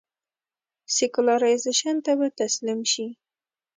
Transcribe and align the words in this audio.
سیکولرایزېشن 0.95 1.95
ته 2.05 2.11
به 2.19 2.27
تسلیم 2.39 2.79
شي. 2.91 3.07